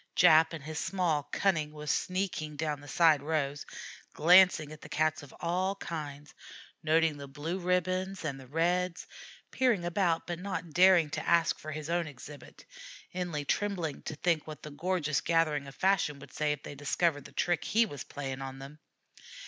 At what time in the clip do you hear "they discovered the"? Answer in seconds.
16.63-17.31